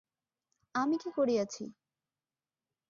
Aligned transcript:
আমি 0.75 0.95
কী 0.97 1.09
করিয়াছি। 1.15 1.63